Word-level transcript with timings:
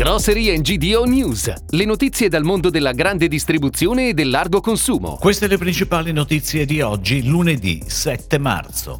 Grocery 0.00 0.58
GDO 0.62 1.04
News, 1.04 1.52
le 1.68 1.84
notizie 1.84 2.30
dal 2.30 2.42
mondo 2.42 2.70
della 2.70 2.92
grande 2.92 3.28
distribuzione 3.28 4.08
e 4.08 4.14
del 4.14 4.30
largo 4.30 4.62
consumo. 4.62 5.18
Queste 5.20 5.46
le 5.46 5.58
principali 5.58 6.10
notizie 6.10 6.64
di 6.64 6.80
oggi, 6.80 7.26
lunedì 7.26 7.82
7 7.86 8.38
marzo. 8.38 8.96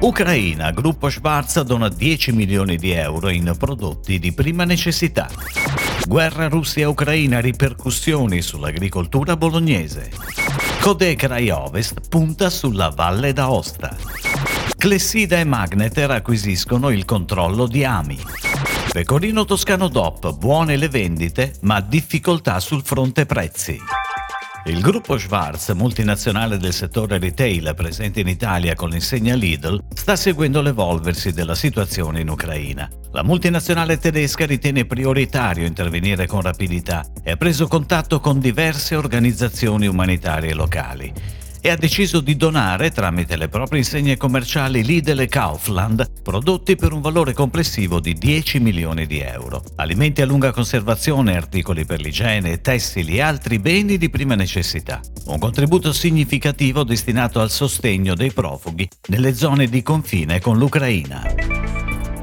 Ucraina, 0.00 0.72
gruppo 0.72 1.08
Schwarz 1.08 1.60
dona 1.60 1.88
10 1.88 2.32
milioni 2.32 2.76
di 2.76 2.90
euro 2.90 3.28
in 3.28 3.54
prodotti 3.56 4.18
di 4.18 4.32
prima 4.32 4.64
necessità. 4.64 5.30
Guerra 6.08 6.48
Russia-Ucraina, 6.48 7.38
ripercussioni 7.38 8.42
sull'agricoltura 8.42 9.36
bolognese. 9.36 10.10
Codecra 10.80 11.36
Ovest 11.56 12.08
punta 12.08 12.50
sulla 12.50 12.88
Valle 12.88 13.32
d'Aosta. 13.32 13.96
Clessida 14.76 15.38
e 15.38 15.44
Magneter 15.44 16.10
acquisiscono 16.10 16.90
il 16.90 17.04
controllo 17.04 17.68
di 17.68 17.84
Ami. 17.84 18.18
Pecorino 18.92 19.44
Toscano 19.44 19.86
DOP, 19.86 20.36
buone 20.36 20.76
le 20.76 20.88
vendite, 20.88 21.54
ma 21.60 21.80
difficoltà 21.80 22.58
sul 22.58 22.82
fronte 22.84 23.24
prezzi. 23.24 23.78
Il 24.64 24.80
gruppo 24.80 25.16
Schwarz, 25.16 25.70
multinazionale 25.74 26.58
del 26.58 26.72
settore 26.72 27.20
retail 27.20 27.72
presente 27.76 28.18
in 28.18 28.26
Italia 28.26 28.74
con 28.74 28.88
l'insegna 28.88 29.36
Lidl, 29.36 29.80
sta 29.94 30.16
seguendo 30.16 30.60
l'evolversi 30.60 31.32
della 31.32 31.54
situazione 31.54 32.20
in 32.20 32.30
Ucraina. 32.30 32.90
La 33.12 33.22
multinazionale 33.22 33.96
tedesca 33.96 34.44
ritiene 34.44 34.84
prioritario 34.84 35.66
intervenire 35.66 36.26
con 36.26 36.40
rapidità 36.40 37.06
e 37.22 37.30
ha 37.30 37.36
preso 37.36 37.68
contatto 37.68 38.18
con 38.18 38.40
diverse 38.40 38.96
organizzazioni 38.96 39.86
umanitarie 39.86 40.52
locali 40.52 41.12
e 41.60 41.70
ha 41.70 41.76
deciso 41.76 42.20
di 42.20 42.36
donare, 42.36 42.90
tramite 42.90 43.36
le 43.36 43.48
proprie 43.48 43.80
insegne 43.80 44.16
commerciali 44.16 44.84
Lidl 44.84 45.20
e 45.20 45.26
Kaufland, 45.26 46.22
prodotti 46.22 46.76
per 46.76 46.92
un 46.92 47.00
valore 47.00 47.32
complessivo 47.32 48.00
di 48.00 48.14
10 48.14 48.60
milioni 48.60 49.06
di 49.06 49.20
euro. 49.20 49.62
Alimenti 49.76 50.22
a 50.22 50.26
lunga 50.26 50.52
conservazione, 50.52 51.36
articoli 51.36 51.84
per 51.84 52.00
l'igiene, 52.00 52.60
tessili 52.60 53.16
e 53.16 53.20
altri 53.22 53.58
beni 53.58 53.98
di 53.98 54.10
prima 54.10 54.34
necessità. 54.34 55.00
Un 55.26 55.38
contributo 55.38 55.92
significativo 55.92 56.84
destinato 56.84 57.40
al 57.40 57.50
sostegno 57.50 58.14
dei 58.14 58.32
profughi 58.32 58.88
nelle 59.08 59.34
zone 59.34 59.66
di 59.66 59.82
confine 59.82 60.40
con 60.40 60.58
l'Ucraina. 60.58 61.22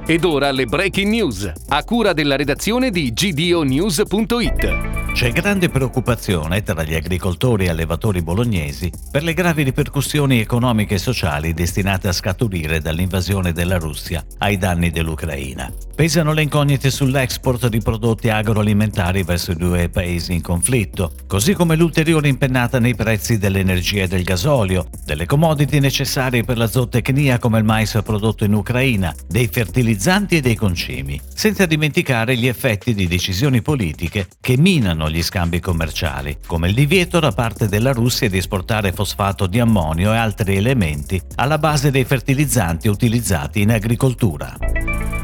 Ed 0.06 0.24
ora 0.24 0.52
le 0.52 0.66
breaking 0.66 1.10
news, 1.10 1.52
a 1.68 1.84
cura 1.84 2.14
della 2.14 2.38
redazione 2.38 2.92
di 2.92 3.12
gdonews.it. 3.12 4.97
C'è 5.18 5.32
grande 5.32 5.70
preoccupazione 5.70 6.62
tra 6.62 6.84
gli 6.84 6.94
agricoltori 6.94 7.66
e 7.66 7.70
allevatori 7.70 8.22
bolognesi 8.22 8.92
per 9.10 9.23
le 9.23 9.34
gravi 9.34 9.64
ripercussioni 9.64 10.40
economiche 10.40 10.94
e 10.94 11.00
sociali 11.00 11.56
destinate 11.56 12.08
a 12.08 12.12
scaturire 12.12 12.82
dall'invasione 12.82 13.52
della 13.52 13.80
Russia 13.80 14.23
ai 14.38 14.60
danni 14.60 14.92
dell'Ucraina. 14.92 15.73
Pesano 15.95 16.34
le 16.34 16.44
incognite 16.44 16.92
sull'export 16.92 17.68
di 17.68 17.80
prodotti 17.80 18.30
agroalimentari 18.30 19.23
verso 19.23 19.54
i 19.54 19.56
due 19.56 19.90
paesi 19.90 20.34
in 20.34 20.44
conflitto, 20.44 21.12
così 21.26 21.56
come 21.56 21.76
l'ulteriore 21.76 22.28
impennata 22.28 22.78
nei 22.78 22.94
prezzi 22.94 23.40
dell'energia 23.40 24.04
e 24.04 24.08
del 24.08 24.22
gasolio, 24.22 24.88
delle 25.04 25.26
commodity 25.26 25.80
necessarie 25.80 26.44
per 26.44 26.58
la 26.58 26.68
zootecnia 26.68 27.40
come 27.40 27.58
il 27.58 27.64
mais 27.64 28.00
prodotto 28.04 28.44
in 28.44 28.54
Ucraina, 28.54 29.12
dei 29.28 29.48
fertilizzanti 29.48 30.38
e 30.38 30.42
dei 30.42 30.54
concimi, 30.54 31.20
senza 31.34 31.66
dimenticare 31.66 32.38
gli 32.38 32.45
effetti 32.45 32.94
di 32.94 33.08
decisioni 33.08 33.64
politiche 33.64 34.28
che 34.40 34.56
minano 34.60 35.07
gli 35.10 35.24
scambi 35.24 35.60
commerciali, 35.60 36.38
come 36.46 36.70
il 36.70 36.74
divieto 36.74 37.20
da 37.20 37.32
parte 37.32 37.68
della 37.68 37.92
Russia 37.92 38.30
di 38.30 38.38
esportare 38.38 38.92
fosfato 38.92 39.48
di 39.48 39.60
ammonio 39.60 40.14
e 40.14 40.18
altri 40.18 40.56
elementi 40.58 41.22
alla 41.36 41.58
base 41.58 41.92
dei 41.92 42.04
fertilizzanti 42.04 42.88
utilizzati 42.88 43.62
in 43.62 43.72
agricoltura. 43.72 44.56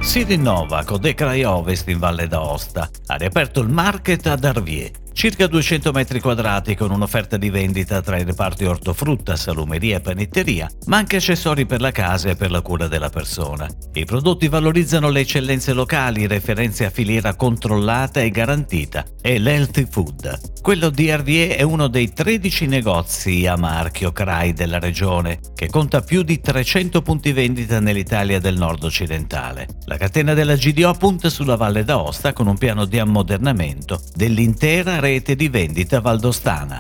Si 0.02 0.24
rinnova 0.24 0.84
Codecra 0.84 1.34
Ovest 1.50 1.88
in 1.88 2.00
Valle 2.00 2.28
d'Aosta. 2.28 2.90
Ha 3.08 3.16
riaperto 3.16 3.62
il 3.62 3.70
market 3.70 4.28
ad 4.28 4.44
Arvier 4.44 5.03
circa 5.14 5.48
200 5.48 5.92
metri 5.92 6.20
quadrati 6.20 6.76
con 6.76 6.92
un'offerta 6.92 7.38
di 7.38 7.50
vendita 7.50 8.02
tra 8.02 8.18
i 8.18 8.24
reparti 8.24 8.66
ortofrutta, 8.66 9.36
salumeria 9.36 9.98
e 9.98 10.02
panetteria, 10.02 10.70
ma 10.88 10.98
anche 10.98 11.18
accessori 11.18 11.66
per 11.66 11.80
la 11.82 11.92
casa 11.92 12.32
e 12.32 12.36
per 12.36 12.52
la 12.52 12.62
cura 12.62 12.88
della 12.88 13.10
persona. 13.10 13.70
I 13.94 14.06
prodotti 14.06 14.48
valorizzano 14.48 15.10
le 15.10 15.22
eccellenze 15.22 15.74
locali, 15.74 16.28
referenze 16.28 16.86
a 16.86 16.90
filiera 16.90 17.36
controllata 17.36 18.22
e 18.22 18.30
garantita 18.30 19.06
e 19.22 19.40
l'healthy 19.40 19.88
food. 19.90 20.62
Quello 20.62 20.90
di 20.90 21.08
Hervier 21.08 21.58
è 21.58 21.62
uno 21.62 21.88
dei 21.88 22.12
13 22.14 22.68
negozi 22.68 23.46
a 23.46 23.56
marchio 23.56 24.12
CRAI 24.12 24.54
della 24.54 24.80
regione, 24.80 25.40
che 25.54 25.68
conta 25.68 26.02
più 26.02 26.24
di 26.24 26.40
300 26.40 27.02
punti 27.02 27.32
vendita 27.34 27.80
nell'Italia 27.80 28.40
del 28.40 28.58
nord 28.58 28.84
occidentale. 28.84 29.68
La 29.86 29.98
catena 29.98 30.34
della 30.34 30.56
GDO 30.56 30.94
punta 30.94 31.30
sulla 31.30 31.56
Valle 31.56 31.84
d'Aosta 31.84 32.34
con 32.34 32.48
un 32.48 32.58
piano 32.58 32.86
di 32.86 32.98
ammodernamento 32.98 34.02
dell'intera 34.14 35.00
rete 35.04 35.36
di 35.36 35.50
vendita 35.50 36.00
valdostana. 36.00 36.80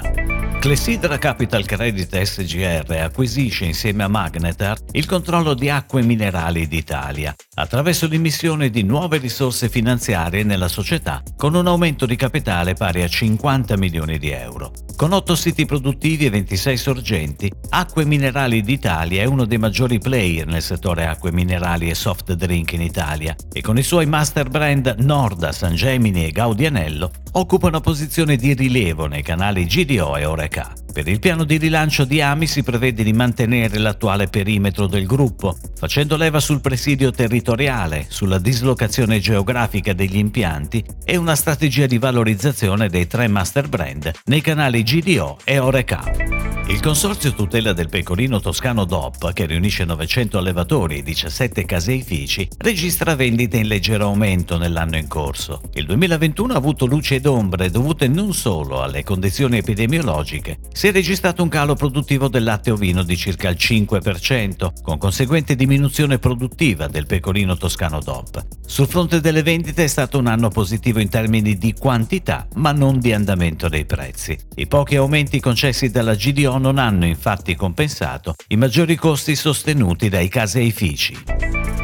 Clessidra 0.62 1.18
Capital 1.18 1.66
Credit 1.66 2.22
SGR 2.22 2.90
acquisisce 3.02 3.66
insieme 3.66 4.04
a 4.04 4.08
Magnetar 4.08 4.78
il 4.92 5.06
controllo 5.06 5.54
di 5.54 5.70
acque 5.70 6.04
minerali 6.04 6.66
d'Italia 6.70 7.36
attraverso 7.56 8.08
l'immissione 8.08 8.70
di 8.70 8.84
nuove 8.84 9.18
risorse 9.18 9.68
finanziarie 9.68 10.44
nella 10.44 10.70
società 10.70 11.22
con 11.36 11.54
un 11.54 11.68
aumento 11.68 12.06
di 12.06 12.16
capitale 12.16 12.76
pari 12.76 13.02
a 13.02 13.10
50 13.10 13.76
milioni 13.76 14.18
di 14.18 14.30
euro. 14.30 14.72
Con 14.96 15.12
8 15.12 15.36
siti 15.36 15.66
produttivi 15.66 16.26
e 16.26 16.30
26 16.30 16.78
sorgenti, 16.78 17.52
Acque 17.70 18.06
Minerali 18.06 18.62
d'Italia 18.62 19.24
è 19.24 19.26
uno 19.26 19.46
dei 19.46 19.58
maggiori 19.58 19.98
player 19.98 20.46
nel 20.46 20.62
settore 20.62 21.08
acque 21.08 21.32
minerali 21.32 21.90
e 21.90 21.96
soft 21.96 22.32
drink 22.34 22.74
in 22.74 22.82
Italia 22.82 23.36
e 23.52 23.62
con 23.62 23.78
i 23.78 23.84
suoi 23.84 24.06
master 24.06 24.50
brand 24.50 24.96
Norda, 25.00 25.52
San 25.52 25.76
Gemini 25.76 26.26
e 26.26 26.32
Gaudianello 26.32 27.12
occupa 27.34 27.68
una 27.68 27.82
posizione 27.82 28.36
di 28.36 28.54
rilievo 28.54 29.08
nei 29.08 29.24
canali 29.24 29.66
GDO 29.66 30.16
e 30.16 30.26
Oreca. 30.26 30.83
Per 30.94 31.08
il 31.08 31.18
piano 31.18 31.44
di 31.44 31.58
rilancio 31.58 32.06
di 32.06 32.22
Ami 32.22 32.46
si 32.46 32.62
prevede 32.62 33.04
di 33.04 33.14
mantenere 33.14 33.80
l'attuale 33.80 34.28
perimetro 34.28 34.86
del 34.86 35.08
gruppo, 35.08 35.58
facendo 35.76 36.16
leva 36.16 36.40
sul 36.40 36.62
presidio 36.62 37.10
territoriale, 37.10 38.06
sulla 38.10 38.38
dislocazione 38.38 39.20
geografica 39.20 39.94
degli 39.94 40.18
impianti 40.18 40.86
e 41.04 41.18
una 41.18 41.36
strategia 41.36 41.88
di 41.88 41.98
valorizzazione 41.98 42.90
dei 42.90 43.08
tre 43.08 43.28
master 43.28 43.70
brand 43.70 44.12
nei 44.26 44.42
canali 44.42 44.84
GDO 44.84 45.40
e 45.44 45.58
Oreca. 45.58 46.54
Il 46.68 46.80
consorzio 46.80 47.34
tutela 47.34 47.74
del 47.74 47.90
pecorino 47.90 48.40
toscano 48.40 48.86
DOP, 48.86 49.34
che 49.34 49.46
riunisce 49.46 49.84
900 49.84 50.38
allevatori 50.38 51.00
e 51.00 51.04
17 51.04 51.66
caseifici, 51.66 52.48
registra 52.60 53.16
vendite 53.16 53.58
in 53.58 53.68
leggero 53.68 54.06
aumento 54.06 54.58
nell'anno 54.58 54.96
in 54.96 55.10
corso. 55.10 55.62
Il 55.74 55.86
2021 55.86 56.54
ha 56.54 56.58
avuto 56.58 56.86
luce 56.86 57.16
ed 57.16 57.26
ombre 57.26 57.70
dovute 57.70 58.08
non 58.08 58.34
solo 58.34 58.82
alle 58.82 59.04
condizioni 59.04 59.58
epidemiologiche, 59.58 60.60
si 60.84 60.90
è 60.90 60.92
registrato 60.92 61.42
un 61.42 61.48
calo 61.48 61.76
produttivo 61.76 62.28
del 62.28 62.44
latte 62.44 62.70
ovino 62.70 63.04
di 63.04 63.16
circa 63.16 63.48
il 63.48 63.56
5%, 63.58 64.82
con 64.82 64.98
conseguente 64.98 65.56
diminuzione 65.56 66.20
produttiva 66.20 66.90
del 66.90 67.06
pecorino 67.06 67.56
toscano 67.56 68.02
DOP. 68.02 68.46
Sul 68.66 68.90
fronte 68.90 69.22
delle 69.22 69.44
vendite 69.44 69.86
è 69.86 69.88
stato 69.88 70.18
un 70.18 70.28
anno 70.28 70.50
positivo 70.50 71.00
in 71.00 71.08
termini 71.08 71.58
di 71.58 71.74
quantità, 71.74 72.50
ma 72.56 72.74
non 72.74 73.00
di 73.00 73.14
andamento 73.14 73.70
dei 73.70 73.86
prezzi. 73.86 74.38
I 74.56 74.68
pochi 74.68 74.98
aumenti 74.98 75.40
concessi 75.40 75.90
dalla 75.90 76.16
GDO 76.16 76.58
non 76.58 76.78
hanno 76.78 77.06
infatti 77.06 77.56
compensato 77.56 78.36
i 78.50 78.58
maggiori 78.58 78.98
costi 78.98 79.38
sostenuti 79.38 80.10
dai 80.10 80.28
caseifici. 80.28 81.53